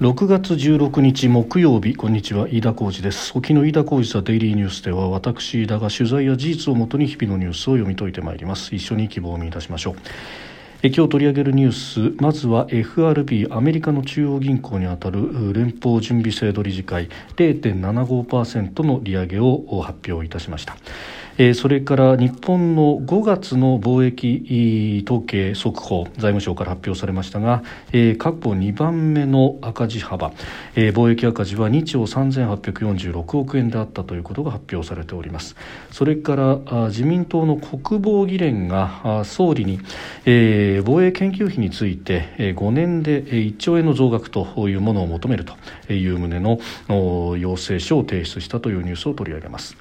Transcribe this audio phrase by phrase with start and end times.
[0.00, 3.32] 6月16日木曜日こんにちは飯田浩二です。
[3.34, 8.72] 沖の飯田浩二ザデイリーニュースでは私飯田が取材や事実をもとに日々のニュースを読み解いてまいります。
[8.76, 9.96] 一緒に希望を見出しましょう。
[10.84, 11.72] え今日取り上げるニュー
[12.12, 12.22] ス。
[12.22, 20.76] まずは FRB アメリカの中央銀行にあたる連邦準備制度理事会0.75%の利上げを発表いたしました。
[21.40, 27.62] えそれから日本の5月の貿易統計速報財務省から発表されましたが、
[27.92, 30.32] え過去2番目の赤字幅、
[30.74, 35.54] え貿易赤字は2兆3846億円であったということが発表されております
[35.92, 39.78] それから自民党の国防議連が総理に、
[40.26, 46.58] え防衛研究費について5年で1兆円の増額というものを求めるという旨の
[47.36, 49.76] 要請書を提出したというニュースを取り上げます。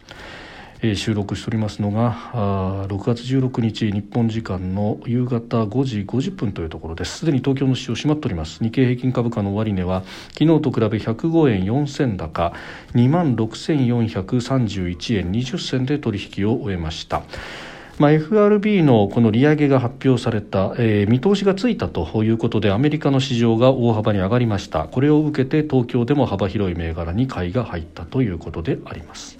[0.82, 7.20] えー、収録しておりますのがあ6月16日日本時間の夕方5時50分というところです。
[7.20, 8.64] すでに東京の市場閉まっております。
[8.64, 10.04] 日経平均株価の終値は
[10.38, 12.54] 昨日と比べ105円4銭高
[12.94, 17.24] 2万6431円20銭で取引を終えました。
[18.00, 24.84] まあ、FRB のこの利上げが発表された、えー、見通しがついたということでアメリカの市場が大幅に上がりました。
[24.84, 29.37] これを受けて東京でも幅広い銘柄に買いが入ったということであります。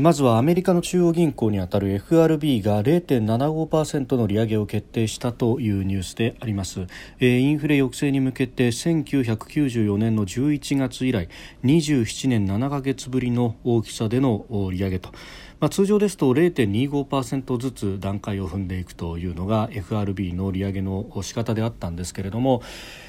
[0.00, 6.88] まずはアメリカの中央銀行にあたる FRB が0.75%の利上げを決定したというニュースであります。
[7.20, 11.28] インフレ抑制に向けて1994年の11月以来
[11.62, 15.10] 27年7ヶ月ぶりの大きさでの利上げと。
[15.60, 22.60] まあ、通常ですと0.25%ずつ段階を踏んでいくというのが FRB の利上げの仕方であったんですけれども、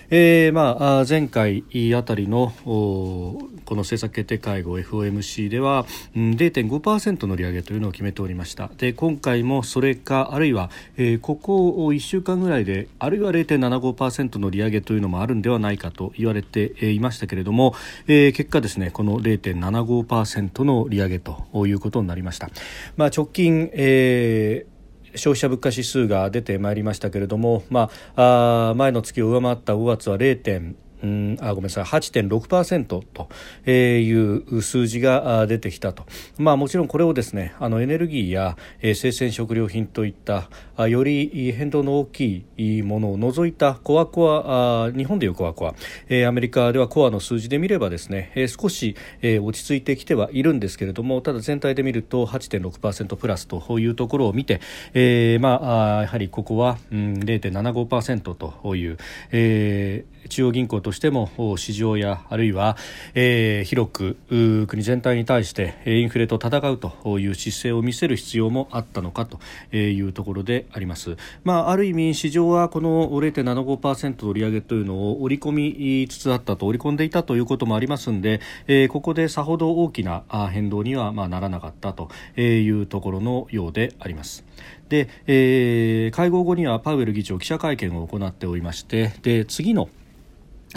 [0.09, 1.63] えー、まあ前回
[1.95, 17.75] あたりのこの政策決定会合 FOMC では0.5%の利上げというのを決めておりましたで今回もそれかあるいは、えー、ここ1週間ぐらいであるいは0.75%の利上げというのもあるんではないかと言われていましたけれども、
[18.07, 22.49] えー、結果ですねこの0.75%の利上げということになりました。
[22.95, 24.76] まあ、直近、えー
[25.17, 31.83] 消費者物価指数が出てまいりましたけれども、まあ、あ前の月を上回った5月は0.5うんあごめんなさい。
[31.83, 33.29] 8.6%と
[33.69, 36.05] いう数字が出てきたと、
[36.37, 40.49] まあ、もちろんこれをですねあのエネルギーや生鮮食料品といった
[40.87, 48.95] より変動の大きいものを除いたコアコア日本でいうコアコアアメリカではコアの数字で見ればですね少し
[49.41, 54.61] 落ち着いてきてはいるんですけれどもただ全体で見ると8.6%プラスというところを見て、
[54.93, 58.97] えー、まあやはりここは、うん、0.75%という、
[59.31, 62.77] えー中央銀行としても市場やあるいは、
[63.13, 64.17] えー、広く
[64.67, 69.39] 国全体に対してインフレと戦うという姿勢を見せる必要もあったのかと
[69.75, 71.17] いうところであります。
[71.43, 84.45] まあ、ある意味市場はこの0.75%の利上げというのを織り込みつつあったと織り込んでいたということもありますので、えー、ここでさほど大きな変動にはまあならなかったというところのようであります。
[84.89, 89.89] で、えー、会合後にはパウエル議長記者会見を行っておりましてで次の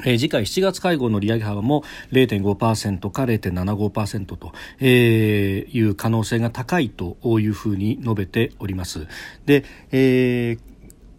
[0.04, 1.82] えー、次回7月会合の利上げ幅も
[2.12, 9.06] 0.5%か0.75%と、えー、いう可能性が高いというふうに述べております。
[9.46, 10.69] で、えー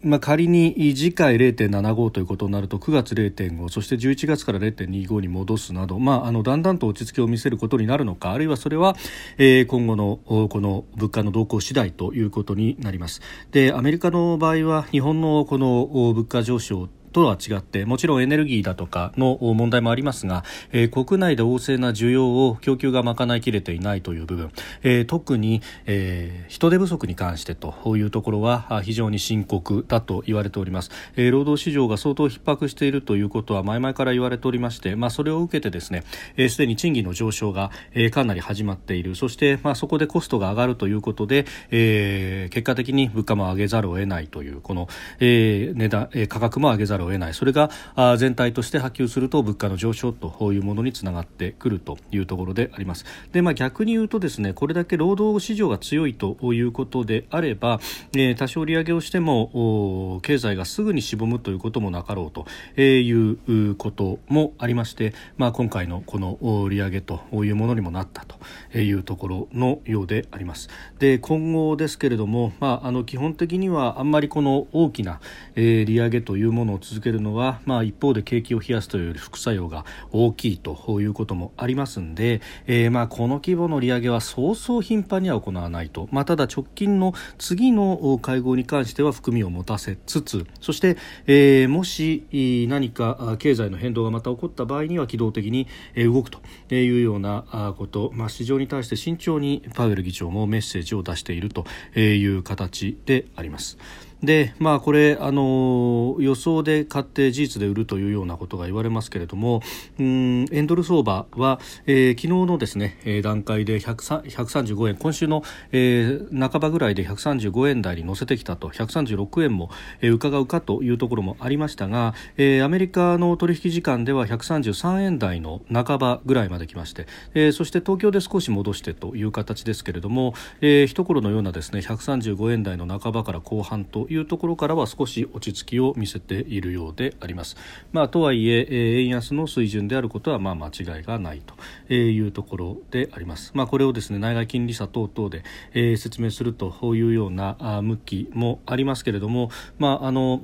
[0.02, 8.96] まあ、仮に次回0.75ということになると9月0.5そして11月から0.25に戻すなど、まあ、あのだんだんと落ち着きを見せることになるのかあるいはそれは、
[9.38, 13.20] えー、今後のこの物価の動向次第ということになります。
[13.50, 24.50] でアメリカの場合は日本のこの物価上昇とは違ってもちろんエネルギーだとかの問題もありますが、えー、国内で旺盛な需要を供給が賄いきれていないという部分、
[24.82, 36.02] えー、特に、えー、人手不足に関してというところは非常に深刻だと言われております、えー、労働市場が相当逼迫しているということは前々から言われておりまして、まあ、それを受けてですね
[36.48, 39.14] すで、えー、に賃金の上昇が、えー、かなり始まっている。
[39.14, 44.88] そして、まあ、そこでコストが上がるということで、えー、結果的に物価も上げざるを得ないというこの、
[45.20, 47.34] えー、値段、えー、価格も上げざるるを得ない。
[47.34, 47.70] それが
[48.16, 53.04] 全体として波及すると物価の上昇というものにつながってくるというところであります。
[53.32, 57.80] で、まあ、逆に言うとですねこれだけ労働市場が強いということであれば、
[58.14, 62.46] えー、多少利上げをしても経済がすぐにしぼむということもなかろうと
[62.80, 70.68] いうこともありまして、まあ、今回のこの利上げというものにもなったというところのようであります。
[70.98, 75.20] で今後ですけれども、まあ、あの基本的にはあんまりこの大きな、
[75.54, 92.26] えー、利上げというものを続続けるのは、まあ、一方で景気を冷やすというより副作用が大きいということもありますんで、えー、まあこの規模の利上げはそうそう頻繁には行わないと、まあ、ただ直近の次の会合に関しては含みを持たせつつそして、えー、もし
[92.68, 96.40] 何か経済の変動がまた起こった場合には機動的に動くと
[96.74, 101.64] いうようなこと、まあ、市場に対して慎重にパウエル議長もメッセージを出していると
[101.98, 103.78] いう形であります。
[104.22, 109.62] でまあ、これあの予想で買って事実で売るというようなことが言われますけれども
[109.98, 115.42] うん円ドル相場は、えー、昨日のですねえ段階で135円今週の、
[115.72, 119.70] えー、半ばぐらいで135円台に乗せてきたと136円も、
[120.00, 137.56] えー、伺うかというところもありましたが、えー、アメリカの取引時間では133円台の半ばぐらいまで来まして、えー、そして東京で少し戻してという形ですけれども、えー、一頃のようなですね135円台の半ばから後半というところからは少し落ち着きを見せているようであります。
[137.92, 141.42] まあ、とはいえ円安の水準であることはまあ間違いがない
[141.88, 143.52] というところであります。
[143.54, 145.42] まあ、これをですね内外金利差等々で、
[145.74, 150.42] えー、説明するというような向きもありますけれども、まああの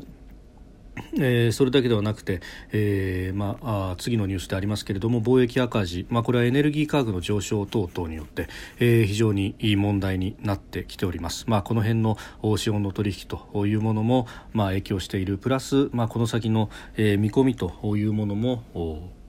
[1.15, 2.41] えー、それだけではなくて、
[2.73, 8.49] えーまあ、次のニュースでありますけれども貿易赤字、まあ、これはエネルギー価格の上昇等々によって、
[8.79, 12.17] えー、非常にいい問題になってきております、まあ、この辺の
[12.57, 15.39] 資本の取引というものも、まあ、影響している。
[15.39, 18.63] プラス、まあ、この先の、えー、見込みというものも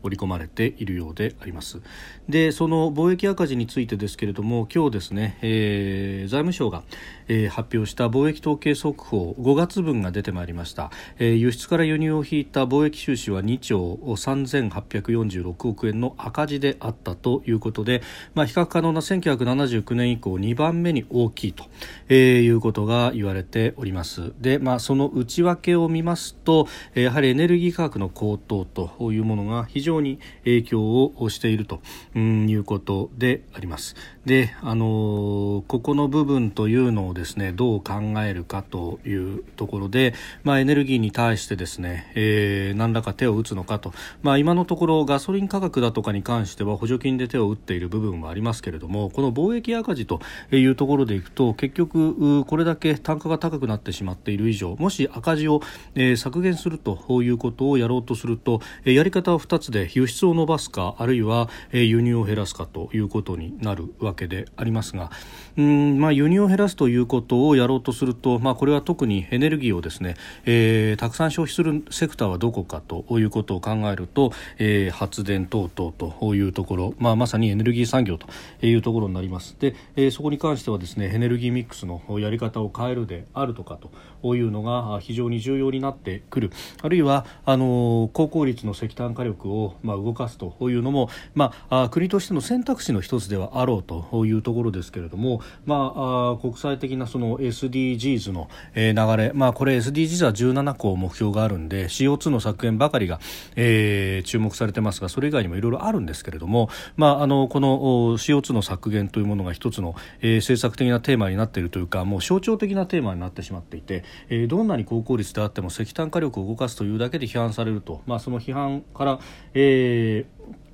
[0.03, 1.81] 織り込まれているようであります。
[2.27, 6.83] でその貿易赤字についてですけれども今日ですね、えー、財務省が、
[7.27, 18.01] えー、発表した貿易統計速報5月分が出てまいりました、えー、輸出から輸入を引いた貿易収支は2兆3846億円の赤字であったということで、
[18.33, 21.65] まあ、比較可能な1979年以降2番目に大きいと、
[22.07, 24.33] えー、いうことが言われております。
[24.39, 31.81] で、まあ、その内訳を見ますとやはりエネルギー価格の高騰というものが非常常に影響をしていると
[32.15, 33.95] いうことであります。
[34.25, 37.93] で、あのここの部分というのをですねどう考
[38.23, 40.13] えるかというところで、
[40.43, 50.19] まあ、エネルギーに対してですね、えー、何らか手を打つのかと、まあ、今のところガソリン価格だとかに関しては補助金で手を打っている部分はありますけれどもこの貿易赤字と
[50.51, 55.61] いうところでいくと結局これだけ単価が高くなってしまっている以上もし赤字を、
[55.95, 65.11] えー、削減するということをやろうとすると、えー、やり方は2つで輸出を伸ばすかあるいは輸入を減らすかということになるわけでありますが
[65.59, 70.15] うん、まあ、輸入を減らすということをやろうとすると、まあ、これは特にエネルギーをですね、
[70.45, 78.27] えー、たくさん消費するセクターはどこかということを考えると、えー、発電等々というところ、まあ、まさにエネルギー産業と
[78.65, 79.57] いうところになります。
[79.59, 83.77] で、えー、そこに関してはですねエネルギーミックスのやり方を変えるであるとか
[84.21, 86.51] というのが非常に重要になってくる。
[86.81, 103.19] あるいはあの高効率の石炭火力を、まあ、動かすというのも、まあ、国としての選択肢の一つではあろうというところですけれども、まあ、国際的なその SDGs の流れ、まあ、これ SDGs は17個目標があるんで CO2 の削減ばかりが、
[103.55, 107.79] えー、注目されてますがそれ以外にもいろいろあるんですけれども、まあ、あのこの
[108.17, 119.19] CO2 の削減というものが一つの、えー、政策的なテーマになっているというかもう象徴的なテーマになってしまっていて、えー、どんなに高効率であっても石炭火力を動かすというだけで批判されると、まあ、その批判から、
[119.61, 120.68] えー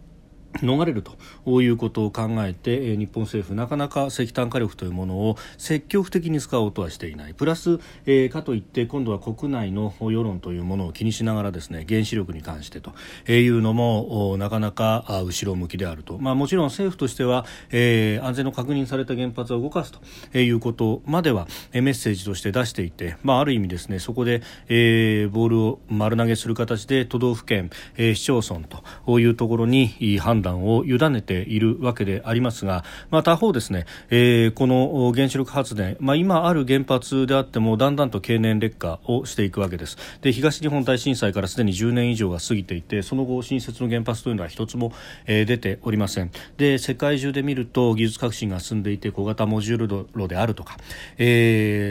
[0.61, 7.33] 逃れるということを考えて日本政府なかなか石炭火力というものを積極的に使おうとはしていない。
[7.33, 12.93] プラス、えー、かといって今度は国内の世論というものを気にしながらですね原子力に関してと
[13.31, 19.91] いうのもなかなか後ろ向きであると、まあ、もちろん政府としては、えー、安全の確認された原発を動かす
[20.31, 28.67] ということまではメッセージとして出していて、まあ、ある意味ですねそこで、えー、ボールを丸投げする形で都道府県、えー、市町村
[29.05, 39.97] というところに判断断を委ねているわけでありますが、まあ、他方ですね、えー、この原子力発電、まあ、今ある原発であってもだんだんと経年劣化をしていくわけです。
[40.21, 44.93] で東日本大震災からすでに10年以上が過ぎていてその後新設の原発というのは一つも、
[45.25, 46.31] えー、出ておりません。
[46.57, 50.77] で世界中で見ると技術革新が進んでいて小型モジュール炉であるとか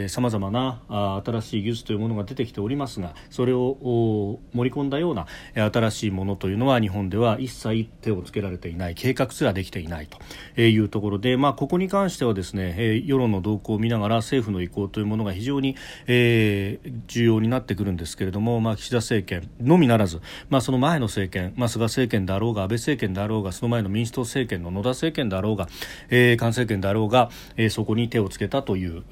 [0.09, 10.07] さまざまなあ新しい技術というものが出てきておりますがそれを盛り込んだような新しいものというのは日本では一切手をつけられていない計画すらできていない
[10.55, 25.69] というところで、まあ、ここに関してはですね、世論の動向を見ながら政府の意向というものが非常に、えー、重要になってくるんですけれども、まあ、岸田政権のみならず、まあ、その前の政権、まあ、菅政権であろうが安倍政権であろうがその前の民主党政権の野田政権であろうが、
[26.11, 29.03] えー、菅政権であろうが、えー、そこに手をつけたという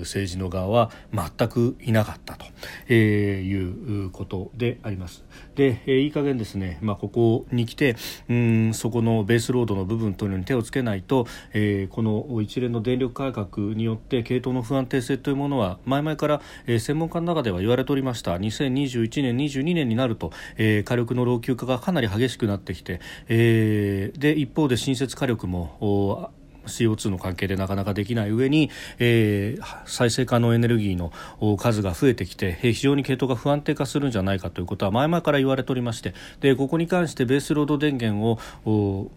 [0.00, 2.46] 政治の側は全くいなかったと、
[2.88, 5.24] えー、いうことであります。
[5.54, 7.96] で、えー、いい加減ですね、まあ、ここに来て
[8.28, 18.36] うんそこのベースロードの部分というのに手をつけないと、えー、この一連の電力改革によって系統の不安定性というものは前々から、えー、専門家の中では言われておりました。
[18.36, 26.32] 2021年、22年になると、えー、火力の老朽化がかなり激しくなってきて、えー、で一方で新設火力も
[26.66, 31.12] CO2 の関係でなかなかできない上に、えー、再生可能エネルギーの
[31.56, 38.24] 数が増えてきて非常に系統が不安定化するんじゃないかということは前々から言われておりましてでここに関してベースロード電源
[38.64, 39.10] を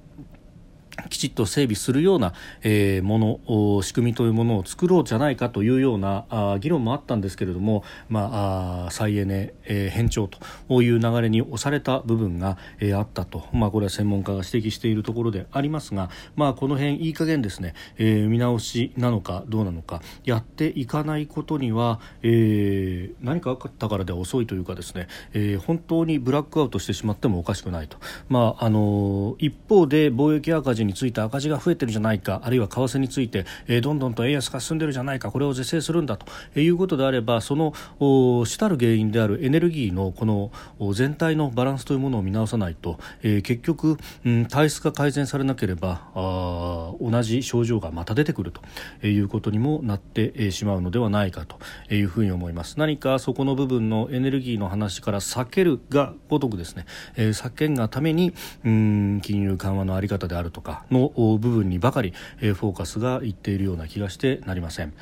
[1.10, 27.98] きちっと整備するような、えー、もの仕組みというものを作ろうじゃないかというようなあ議論もあったんですけれども、まあ、再エネ、えー、変調という流れに押された部分が、えー、あったと、まあ、これは専門家が指摘しているところでありますが、まあ、この辺いい加減ですね、えー、見直しなのかどうなのかやっていかないことには、えー、何かあったからでは遅いというかですね、えー、本当にブラックアウトしてしまってもおかしくないと、
[28.30, 36.26] まああの一方で貿易赤字について赤字が増えてるじゃないかあるいは為替について、えー、どんどんと円安が進んでるじゃないかこれを是正するんだと。
[36.60, 40.52] いうことであればその主たる原因であるエネルギーのこの
[40.94, 51.58] 全体のバランスというものを見直さないと、えー、結局、うん、体質が改善されなければあ同じ症状がまた出てくるということにもなってしまうのではないかと
[51.94, 52.80] いうふうに思います。
[52.80, 64.94] 何かそこの部分のエネルギーの話から避けるがごとくですね、えー、避けんがためにうん金融緩和の在り方であるとかの部分にばかり、えフォーカスがいっているような気がしてなりません、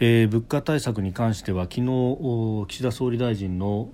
[0.00, 3.88] えー、物価対策に関しては昨日岸田総理大臣の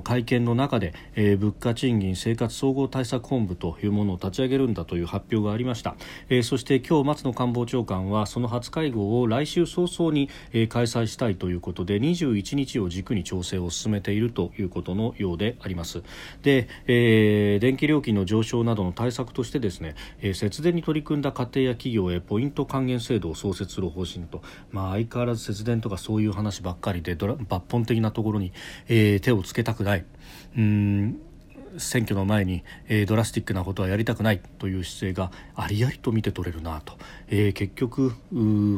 [0.00, 5.96] 会見の中で、えー、物価賃金生活総合対策本部というものを立ち上げるんだという発表がありました、
[6.28, 16.02] えー、そして今日松野官房長官はその初会合を来週早々に、えー、開催したいということで21日を軸に調整を進めているということのようであります。
[16.42, 28.52] で、えー、電気料金の上昇などの対策としてですね、えー、節電に取り組んだ家庭や企業へポイント還元制度を創設する方針と、まあ、相変わらず節電とかそういう話ばっかりで抜本的なところに、
[28.88, 30.04] えー、手をつけたくない。
[30.56, 31.20] うん
[31.78, 36.94] 選挙の前に、えー、ドラスティックなことはやりたくないという姿勢がありありと見て取れるなと、
[37.28, 38.12] えー、結局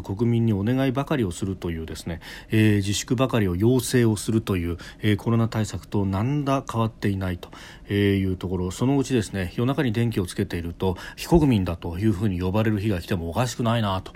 [0.03, 2.21] 国民にお願いばかりをするというですね、
[2.51, 8.71] えー、自粛ばかりを要請をするという、えコロナ対策と何ら変わっていないというところ。
[8.71, 14.13] そのうちですね夜中に電気をつけていると非国民だというふうに呼ばれる日が来てもおかしくないなと。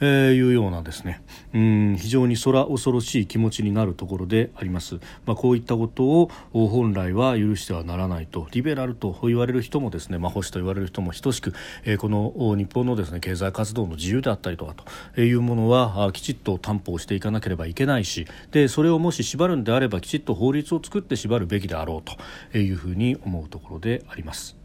[0.00, 1.22] えー、いうようなですね
[1.54, 11.52] うん非常に空恐ろしい気持ちになるところであります、まあ、こういったことを本来は許してはならないとリベラルと言われる人もですね、まあ、保守と言われる人も等しく、
[11.84, 14.74] えー、この日本のですね経済活動の自由であったりとか
[15.14, 22.02] というものはきちっと担保していかなければいけないしでそれをもし縛るんであればきちっと法律を作って縛るべきであろう
[22.52, 24.57] というふうに思うところであります。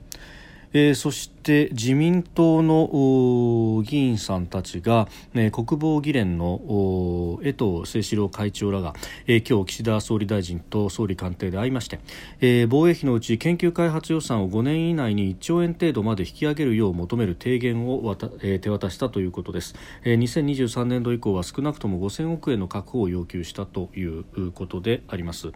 [0.74, 8.94] えー、そして自民党の議員さんたちが、ね、国防議連の江藤誠志郎会長らが、
[9.28, 12.00] えー、今日岸田総理大臣と総理官邸で会いまして、
[12.42, 18.02] えー、防衛費のうち研究開発予算を5年以内に1兆円程度まで引き上げるよう求める提言を、
[18.42, 25.52] えー、手渡したということです、えー、2023年度以降は少なくとも5000億円の確保を要求したということであります。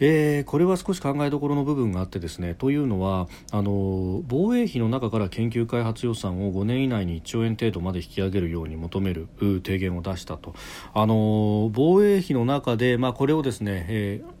[0.00, 10.54] えー、これは少し考えどころの部分があってですねというのはあの防衛費の中から研究開発予算を5年以内に1兆円程度まで引き上げるように求める提言を出したと。
[10.94, 14.40] あの防衛費の中で、まあ、これをですね、えー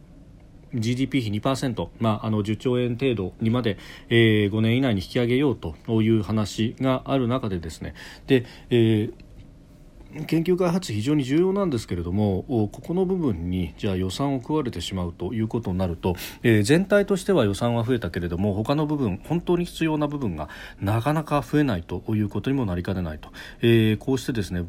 [0.72, 3.76] GDP 比2%、まあ、あの10兆円程度にまで、
[4.08, 7.94] えー、5年以内に引き上げようという話がある中でですね。
[8.28, 9.29] で、えー
[10.26, 20.48] 研究開発非常に重要なんですけれどもここの部分にじゃあ予算を食われてしまうということになると、えー、全体としては予算は増えたけれども他の部分本当に必要な部分が
[20.80, 24.66] なかなか増えないということにもなりかねないと、えー、こうしてですね研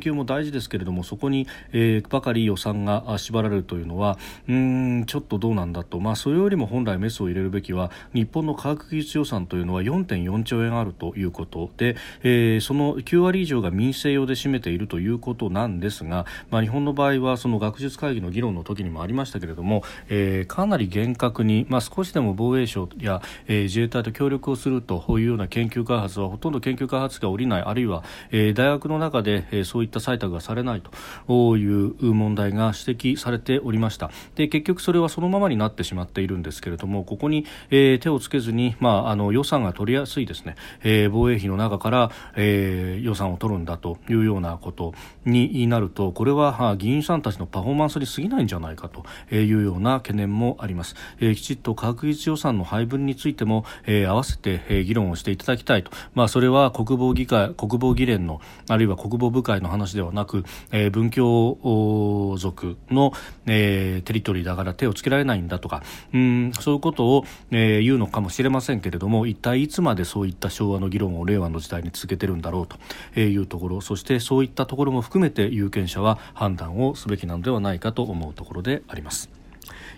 [0.00, 30.82] 究も大事ですけれどもそこに、えー、ばかり予算が縛られるというのはうんちょっとどうなんだと、まあ、それよりも本来メスを入れるべきは日本の科学技術予算というのは4.4兆円あるということで、えー、その9割以上が民生用で占めているということなんですが、まあ、日本の場合はその学術会議の議論の時にもありましたけれども、えー、かなり厳格に、まあ、少しでも防衛省や、えー、自衛隊と協力をするというような研究開発はほとんど研究開発が下りないあるいは、えー、大学の中で、えー、そういった採択がされない
[31.26, 34.10] という問題が指摘されておりました。
[34.34, 44.94] で結局それはそのままになってしまっているんですけれどもここに、えー、手をつけずに、まあ、あの予算が取りやすいですね、えー、防衛費の中から、えー、予算を取るんだといういうようなこと
[45.24, 49.04] になるとこれは議員さんたちのパフォーマンスに過ぎないんじゃないかと
[49.34, 63.12] いうような懸念もあります、えー、きちっと科学技術予算の配分についても、えー、合わせて、えー、議論をしていただきたいと、まあ、それは国防議会国防議連のあるいは国防部会の話ではなく、えー、文教族の、
[63.46, 65.82] えー、テリトリーだから手をつけられないんだとか
[66.12, 79.30] うんそういうことを、えー、言うのかもしれませんけれども一体いつまでそういった昭和の議論を令和の時代に続けてるんだろうというところそしてそういったところも含めて有権者は判断をすべきなのではないかと思うところであります。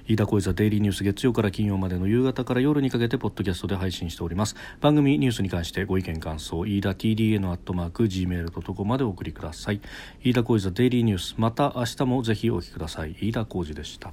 [0.06, 4.56] 飯田小泉デイリーニュース月曜から金曜までの夕方から夜にかけてポッドキャストで配信しております。
[4.80, 9.80] 番組ニュースに関してご意見感想飯田 TDN アットマーク Gmail.com までお送りください。
[10.22, 13.14] 飯田小泉デイリーニュースまた明日もぜひお聞きください。
[13.20, 14.12] 飯田浩二でした。